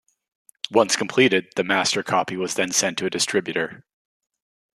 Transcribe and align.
Once 0.71 0.95
completed, 0.95 1.45
the 1.57 1.63
master 1.63 2.01
copy 2.01 2.35
was 2.35 2.55
then 2.55 2.71
sent 2.71 2.97
to 2.97 3.05
a 3.05 3.09
distributor. 3.11 3.85